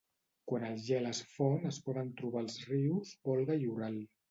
[0.51, 4.05] Quan el gel es fon es poden trobar als rius Volga i Ural.